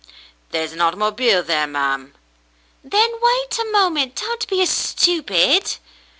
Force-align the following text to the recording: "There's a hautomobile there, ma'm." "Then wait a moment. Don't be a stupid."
"There's 0.49 0.73
a 0.73 0.77
hautomobile 0.77 1.45
there, 1.45 1.67
ma'm." 1.67 2.15
"Then 2.83 3.09
wait 3.21 3.59
a 3.59 3.71
moment. 3.71 4.15
Don't 4.15 4.47
be 4.47 4.59
a 4.59 4.65
stupid." 4.65 5.77